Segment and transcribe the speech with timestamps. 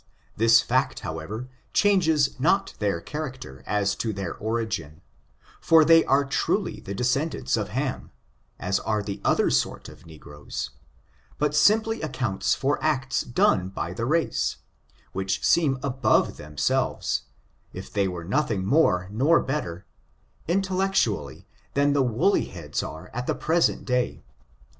[0.35, 5.01] This fact, however, changes not their charac ter as to their origin,
[5.59, 8.09] for tliey are truly the descend ants of Ham,
[8.57, 10.71] as are the other sort of negroes,
[11.37, 14.55] but simply accounts for acts done by the race,
[15.13, 17.25] which seem above themselves,
[17.71, 19.85] if they were nothing more nor bet ter,
[20.47, 21.45] intellectually,
[21.75, 24.23] than the woolly beads are at the present day.